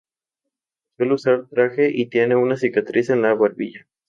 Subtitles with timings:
[0.97, 3.87] Suele usar traje y tiene una cicatriz en la barbilla.